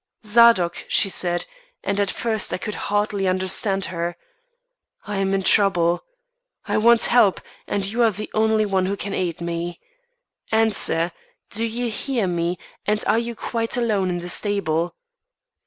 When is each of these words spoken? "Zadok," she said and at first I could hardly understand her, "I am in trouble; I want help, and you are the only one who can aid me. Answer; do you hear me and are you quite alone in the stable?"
"Zadok," 0.25 0.83
she 0.87 1.09
said 1.11 1.45
and 1.83 1.99
at 1.99 2.09
first 2.09 2.51
I 2.55 2.57
could 2.57 2.73
hardly 2.89 3.27
understand 3.27 3.85
her, 3.93 4.17
"I 5.05 5.17
am 5.17 5.31
in 5.35 5.43
trouble; 5.43 6.03
I 6.65 6.77
want 6.77 7.03
help, 7.03 7.39
and 7.67 7.85
you 7.85 8.01
are 8.01 8.09
the 8.09 8.31
only 8.33 8.65
one 8.65 8.87
who 8.87 8.97
can 8.97 9.13
aid 9.13 9.41
me. 9.41 9.79
Answer; 10.51 11.11
do 11.51 11.63
you 11.67 11.91
hear 11.91 12.25
me 12.25 12.57
and 12.87 13.03
are 13.05 13.19
you 13.19 13.35
quite 13.35 13.77
alone 13.77 14.09
in 14.09 14.17
the 14.17 14.29
stable?" 14.29 14.95